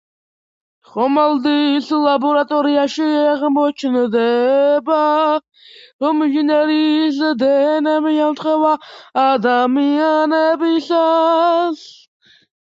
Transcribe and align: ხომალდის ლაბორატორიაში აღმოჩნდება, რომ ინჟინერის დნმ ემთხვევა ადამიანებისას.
ხომალდის 0.91 1.89
ლაბორატორიაში 2.05 3.09
აღმოჩნდება, 3.33 4.97
რომ 6.07 6.25
ინჟინერის 6.29 7.21
დნმ 7.43 8.01
ემთხვევა 8.15 8.73
ადამიანებისას. 9.27 11.85